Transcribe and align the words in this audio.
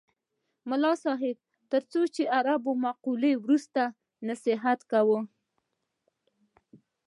ملا 0.69 0.93
صاحب 1.03 1.37
تر 1.71 1.81
څو 1.91 2.01
عربي 2.37 2.73
مقولو 2.83 3.31
وروسته 3.43 3.83
نصیحت 4.29 4.79
کاوه. 4.91 5.19